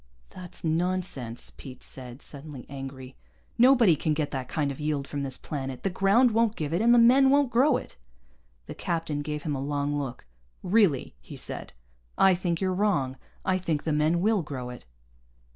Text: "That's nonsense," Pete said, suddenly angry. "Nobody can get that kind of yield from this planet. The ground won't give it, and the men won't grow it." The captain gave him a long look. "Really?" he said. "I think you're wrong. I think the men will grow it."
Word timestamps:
"That's 0.31 0.63
nonsense," 0.63 1.51
Pete 1.51 1.83
said, 1.83 2.23
suddenly 2.23 2.65
angry. 2.67 3.15
"Nobody 3.59 3.95
can 3.95 4.15
get 4.15 4.31
that 4.31 4.47
kind 4.47 4.71
of 4.71 4.79
yield 4.79 5.07
from 5.07 5.21
this 5.21 5.37
planet. 5.37 5.83
The 5.83 5.91
ground 5.91 6.31
won't 6.31 6.55
give 6.55 6.73
it, 6.73 6.81
and 6.81 6.91
the 6.91 6.97
men 6.97 7.29
won't 7.29 7.51
grow 7.51 7.77
it." 7.77 7.97
The 8.65 8.73
captain 8.73 9.21
gave 9.21 9.43
him 9.43 9.53
a 9.53 9.61
long 9.61 9.95
look. 9.99 10.25
"Really?" 10.63 11.13
he 11.21 11.37
said. 11.37 11.73
"I 12.17 12.33
think 12.33 12.59
you're 12.59 12.73
wrong. 12.73 13.15
I 13.45 13.59
think 13.59 13.83
the 13.83 13.93
men 13.93 14.21
will 14.21 14.41
grow 14.41 14.71
it." 14.71 14.85